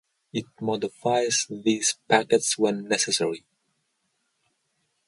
It 0.33 0.45
modifies 0.59 1.45
these 1.47 1.95
packets 2.09 2.57
when 2.57 2.87
necessary. 2.87 3.45